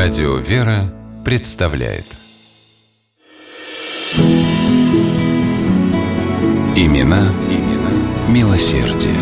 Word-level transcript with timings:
Радио 0.00 0.36
«Вера» 0.36 0.94
представляет 1.24 2.04
Имена, 6.76 7.32
имена 7.50 7.90
милосердие. 8.28 9.18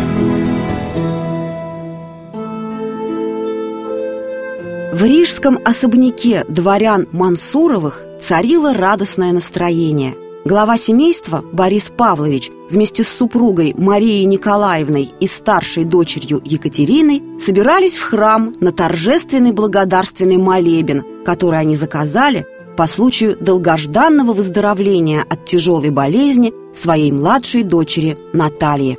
В 4.93 5.03
рижском 5.03 5.57
особняке 5.65 6.45
дворян 6.47 7.07
Мансуровых 7.11 8.03
царило 8.21 8.75
радостное 8.75 9.31
настроение. 9.31 10.13
Глава 10.45 10.77
семейства 10.77 11.43
Борис 11.53 11.89
Павлович 11.89 12.51
вместе 12.69 13.03
с 13.03 13.07
супругой 13.07 13.73
Марией 13.77 14.25
Николаевной 14.25 15.11
и 15.19 15.27
старшей 15.27 15.83
дочерью 15.83 16.41
Екатериной 16.43 17.23
собирались 17.39 17.97
в 17.97 18.03
храм 18.03 18.53
на 18.59 18.71
торжественный 18.71 19.51
благодарственный 19.51 20.37
молебен, 20.37 21.03
который 21.25 21.59
они 21.59 21.75
заказали 21.75 22.45
по 22.77 22.85
случаю 22.87 23.35
долгожданного 23.39 24.33
выздоровления 24.33 25.25
от 25.27 25.45
тяжелой 25.45 25.89
болезни 25.89 26.53
своей 26.73 27.11
младшей 27.11 27.63
дочери 27.63 28.17
Натальи. 28.33 28.97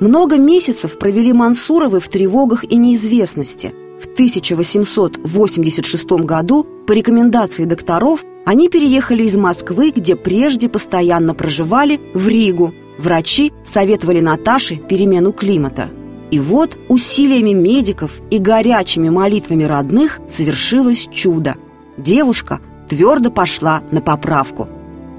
Много 0.00 0.38
месяцев 0.38 0.98
провели 0.98 1.32
Мансуровы 1.32 2.00
в 2.00 2.08
тревогах 2.08 2.64
и 2.64 2.76
неизвестности. 2.76 3.74
В 4.00 4.06
1886 4.12 6.10
году 6.24 6.66
по 6.86 6.92
рекомендации 6.92 7.64
докторов 7.64 8.24
они 8.46 8.68
переехали 8.68 9.24
из 9.24 9.36
Москвы, 9.36 9.90
где 9.90 10.16
прежде 10.16 10.68
постоянно 10.68 11.34
проживали, 11.34 12.00
в 12.14 12.28
Ригу. 12.28 12.72
Врачи 12.98 13.52
советовали 13.64 14.20
Наташе 14.20 14.76
перемену 14.76 15.32
климата. 15.32 15.88
И 16.30 16.40
вот 16.40 16.76
усилиями 16.88 17.52
медиков 17.52 18.20
и 18.30 18.38
горячими 18.38 19.08
молитвами 19.08 19.64
родных 19.64 20.20
совершилось 20.28 21.08
чудо. 21.10 21.56
Девушка 21.96 22.60
твердо 22.88 23.30
пошла 23.30 23.82
на 23.90 24.02
поправку. 24.02 24.68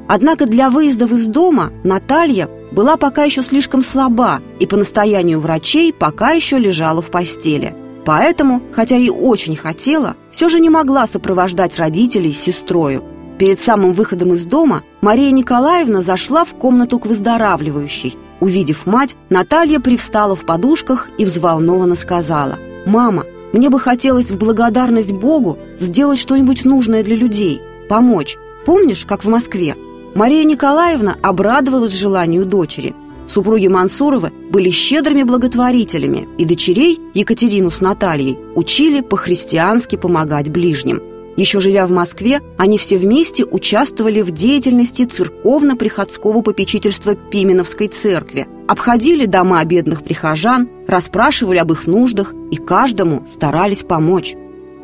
Однако 0.07 0.45
для 0.45 0.69
выездов 0.69 1.11
из 1.11 1.27
дома 1.27 1.71
Наталья 1.83 2.49
была 2.71 2.97
пока 2.97 3.23
еще 3.23 3.41
слишком 3.41 3.81
слаба 3.81 4.41
и 4.59 4.65
по 4.65 4.75
настоянию 4.75 5.39
врачей 5.39 5.93
пока 5.93 6.31
еще 6.31 6.59
лежала 6.59 7.01
в 7.01 7.09
постели. 7.09 7.75
Поэтому, 8.05 8.61
хотя 8.71 8.97
и 8.97 9.09
очень 9.09 9.55
хотела, 9.55 10.15
все 10.31 10.49
же 10.49 10.59
не 10.59 10.69
могла 10.69 11.05
сопровождать 11.05 11.77
родителей 11.77 12.33
с 12.33 12.39
сестрою. 12.39 13.03
Перед 13.39 13.61
самым 13.61 13.93
выходом 13.93 14.33
из 14.33 14.45
дома 14.45 14.83
Мария 14.99 15.31
Николаевна 15.31 16.01
зашла 16.01 16.43
в 16.43 16.55
комнату 16.55 16.99
к 16.99 17.05
выздоравливающей. 17.05 18.17
Увидев 18.41 18.85
мать, 18.85 19.15
Наталья 19.29 19.79
привстала 19.79 20.35
в 20.35 20.45
подушках 20.45 21.07
и 21.17 21.23
взволнованно 21.23 21.95
сказала 21.95 22.59
«Мама, 22.85 23.23
мне 23.53 23.69
бы 23.69 23.79
хотелось 23.79 24.29
в 24.29 24.37
благодарность 24.37 25.13
Богу 25.13 25.57
сделать 25.79 26.19
что-нибудь 26.19 26.65
нужное 26.65 27.01
для 27.01 27.15
людей, 27.15 27.61
помочь. 27.87 28.37
Помнишь, 28.65 29.05
как 29.05 29.23
в 29.23 29.29
Москве?» 29.29 29.77
Мария 30.15 30.43
Николаевна 30.43 31.15
обрадовалась 31.21 31.93
желанию 31.93 32.45
дочери. 32.45 32.93
Супруги 33.29 33.67
Мансуровы 33.67 34.33
были 34.51 34.69
щедрыми 34.69 35.23
благотворителями, 35.23 36.27
и 36.37 36.43
дочерей, 36.43 36.99
Екатерину 37.13 37.71
с 37.71 37.79
Натальей, 37.79 38.37
учили 38.55 38.99
по-христиански 38.99 39.95
помогать 39.95 40.49
ближним. 40.49 41.01
Еще 41.39 41.61
живя 41.61 41.87
в 41.87 41.91
Москве, 41.91 42.41
они 42.57 42.77
все 42.77 42.97
вместе 42.97 43.45
участвовали 43.45 44.19
в 44.19 44.31
деятельности 44.31 45.05
церковно-приходского 45.05 46.41
попечительства 46.41 47.15
Пименовской 47.15 47.87
церкви, 47.87 48.45
обходили 48.67 49.25
дома 49.25 49.63
бедных 49.63 50.03
прихожан, 50.03 50.67
расспрашивали 50.85 51.57
об 51.59 51.71
их 51.71 51.87
нуждах 51.87 52.33
и 52.51 52.57
каждому 52.57 53.25
старались 53.29 53.83
помочь. 53.83 54.35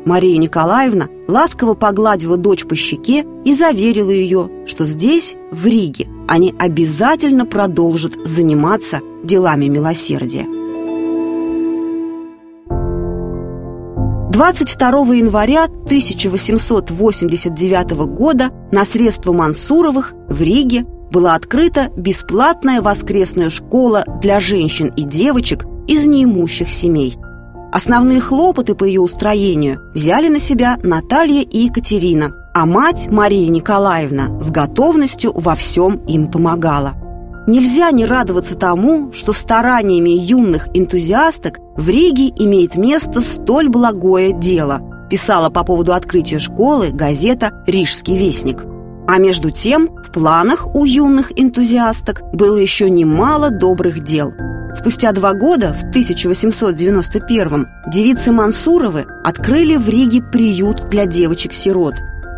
Мария 0.06 0.38
Николаевна 0.38 1.08
ласково 1.28 1.74
погладила 1.74 2.38
дочь 2.38 2.64
по 2.64 2.74
щеке 2.74 3.26
и 3.44 3.52
заверила 3.52 4.08
ее, 4.08 4.48
что 4.64 4.86
здесь, 4.86 5.36
в 5.50 5.66
Риге, 5.66 6.08
они 6.26 6.54
обязательно 6.58 7.44
продолжат 7.44 8.14
заниматься 8.24 9.02
делами 9.22 9.66
милосердия. 9.66 10.55
22 14.36 15.14
января 15.14 15.64
1889 15.64 17.90
года 18.06 18.50
на 18.70 18.84
средства 18.84 19.32
Мансуровых 19.32 20.12
в 20.28 20.42
Риге 20.42 20.84
была 21.10 21.34
открыта 21.34 21.90
бесплатная 21.96 22.82
воскресная 22.82 23.48
школа 23.48 24.04
для 24.20 24.38
женщин 24.38 24.92
и 24.94 25.04
девочек 25.04 25.64
из 25.88 26.06
неимущих 26.06 26.70
семей. 26.70 27.16
Основные 27.72 28.20
хлопоты 28.20 28.74
по 28.74 28.84
ее 28.84 29.00
устроению 29.00 29.80
взяли 29.94 30.28
на 30.28 30.38
себя 30.38 30.78
Наталья 30.82 31.40
и 31.40 31.60
Екатерина, 31.60 32.34
а 32.52 32.66
мать 32.66 33.10
Мария 33.10 33.48
Николаевна 33.48 34.38
с 34.38 34.50
готовностью 34.50 35.32
во 35.34 35.54
всем 35.54 36.04
им 36.06 36.30
помогала– 36.30 36.92
Нельзя 37.46 37.92
не 37.92 38.04
радоваться 38.04 38.56
тому, 38.56 39.12
что 39.12 39.32
стараниями 39.32 40.10
юных 40.10 40.66
энтузиасток 40.74 41.60
в 41.76 41.88
Риге 41.88 42.30
имеет 42.30 42.76
место 42.76 43.20
столь 43.20 43.68
благое 43.68 44.32
дело, 44.32 44.82
писала 45.08 45.48
по 45.48 45.62
поводу 45.62 45.94
открытия 45.94 46.40
школы 46.40 46.90
газета 46.90 47.52
«Рижский 47.66 48.18
вестник». 48.18 48.64
А 49.06 49.18
между 49.18 49.52
тем, 49.52 49.90
в 50.02 50.10
планах 50.10 50.74
у 50.74 50.84
юных 50.84 51.30
энтузиасток 51.38 52.22
было 52.32 52.56
еще 52.56 52.90
немало 52.90 53.50
добрых 53.50 54.02
дел. 54.02 54.32
Спустя 54.74 55.12
два 55.12 55.32
года, 55.32 55.72
в 55.72 55.84
1891-м, 55.84 57.68
девицы 57.86 58.32
Мансуровы 58.32 59.06
открыли 59.22 59.76
в 59.76 59.88
Риге 59.88 60.20
приют 60.20 60.88
для 60.90 61.06
девочек-сирот. 61.06 61.94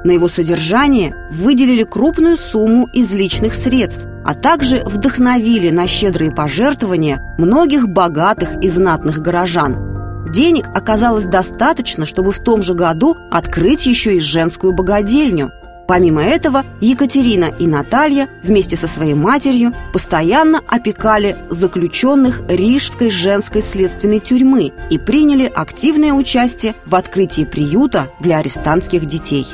На 0.08 0.12
его 0.12 0.26
содержание 0.26 1.14
выделили 1.30 1.82
крупную 1.82 2.38
сумму 2.38 2.88
из 2.94 3.12
личных 3.12 3.54
средств– 3.54 4.06
а 4.24 4.34
также 4.34 4.82
вдохновили 4.84 5.70
на 5.70 5.86
щедрые 5.86 6.30
пожертвования 6.30 7.34
многих 7.38 7.88
богатых 7.88 8.62
и 8.62 8.68
знатных 8.68 9.20
горожан. 9.20 10.30
Денег 10.30 10.68
оказалось 10.74 11.24
достаточно, 11.24 12.04
чтобы 12.04 12.32
в 12.32 12.38
том 12.38 12.62
же 12.62 12.74
году 12.74 13.16
открыть 13.30 13.86
еще 13.86 14.16
и 14.16 14.20
женскую 14.20 14.74
богадельню. 14.74 15.50
Помимо 15.86 16.22
этого, 16.22 16.64
Екатерина 16.82 17.46
и 17.46 17.66
Наталья 17.66 18.28
вместе 18.42 18.76
со 18.76 18.86
своей 18.86 19.14
матерью 19.14 19.74
постоянно 19.94 20.60
опекали 20.68 21.38
заключенных 21.48 22.42
Рижской 22.48 23.10
женской 23.10 23.62
следственной 23.62 24.20
тюрьмы 24.20 24.72
и 24.90 24.98
приняли 24.98 25.50
активное 25.54 26.12
участие 26.12 26.74
в 26.84 26.94
открытии 26.94 27.44
приюта 27.46 28.10
для 28.20 28.38
арестантских 28.38 29.06
детей. 29.06 29.46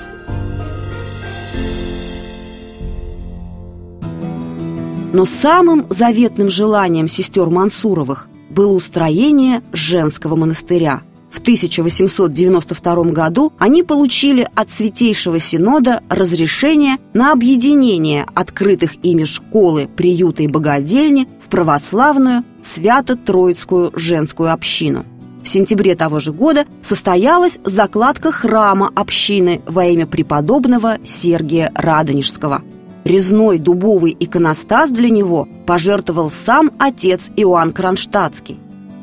Но 5.15 5.27
самым 5.27 5.87
заветным 5.91 6.51
желанием 6.51 7.07
сестер 7.07 7.49
Мансуровых 7.49 8.27
было 8.51 8.73
устроение 8.73 9.63
женского 9.73 10.35
монастыря. 10.35 11.03
В 11.31 11.39
1892 11.39 12.95
году 13.13 13.53
они 13.61 13.85
получили 13.85 14.49
от 14.57 14.73
Святейшего 14.73 15.39
Синода 15.39 16.03
разрешение 16.09 16.97
на 17.13 17.31
объединение 17.31 18.27
открытых 18.35 18.97
ими 19.05 19.23
школы, 19.23 19.87
приюта 19.87 20.43
и 20.43 20.49
богадельни 20.49 21.29
в 21.41 21.49
православную 21.49 22.43
Свято-Троицкую 22.61 23.93
женскую 23.95 24.53
общину. 24.53 25.05
В 25.45 25.49
сентябре 25.49 25.95
того 25.95 26.19
же 26.19 26.33
года 26.33 26.67
состоялась 26.83 27.61
закладка 27.65 28.33
храма 28.33 28.91
общины 28.97 29.63
во 29.65 29.85
имя 29.85 30.09
преподобного 30.09 30.99
Сергия 31.05 31.71
Радонежского– 31.73 32.63
Резной 33.05 33.59
дубовый 33.59 34.17
иконостас 34.19 34.91
для 34.91 35.11
него 35.11 35.47
пожертвовал 35.67 36.31
сам 36.31 36.71
отец 36.79 37.31
Иоанн 37.37 37.73
Кронштадтский. 37.73 38.59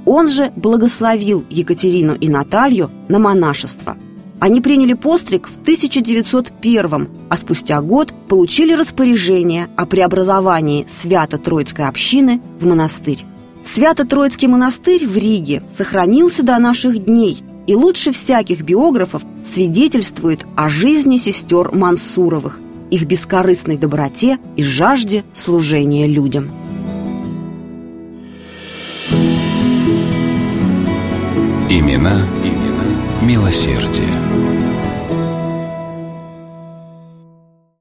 Он 0.06 0.28
же 0.28 0.51
благословил 0.56 1.45
Екатерину 1.51 2.16
и 2.16 2.28
Наталью 2.28 2.89
на 3.09 3.19
монашество. 3.19 3.95
Они 4.39 4.59
приняли 4.59 4.94
постриг 4.94 5.48
в 5.48 5.62
1901 5.62 7.09
а 7.30 7.38
спустя 7.38 7.80
год 7.81 8.12
получили 8.27 8.74
распоряжение 8.74 9.69
о 9.77 9.86
преобразовании 9.86 10.86
Свято-Троицкой 10.89 11.88
общины 11.88 12.42
в 12.59 12.65
монастырь. 12.65 13.24
Свято-Троицкий 13.62 14.47
монастырь 14.47 15.06
в 15.06 15.15
Риге 15.15 15.62
сохранился 15.69 16.42
до 16.42 16.57
наших 16.57 17.06
дней 17.06 17.44
и 17.68 17.75
лучше 17.75 18.12
всяких 18.12 18.63
биографов 18.63 19.21
свидетельствует 19.44 20.44
о 20.57 20.69
жизни 20.69 21.18
сестер 21.18 21.71
Мансуровых– 21.71 22.59
их 22.92 23.06
бескорыстной 23.06 23.78
доброте 23.78 24.38
и 24.56 24.64
жажде 24.64 25.24
служения 25.34 26.06
людям. 26.06 26.52
Имена, 31.70 32.28
имена 32.44 32.84
милосердие. 33.22 34.70